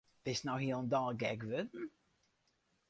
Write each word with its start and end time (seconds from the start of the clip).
Bist 0.23 0.45
no 0.45 0.55
hielendal 0.63 1.13
gek 1.15 1.45
wurden? 1.45 1.91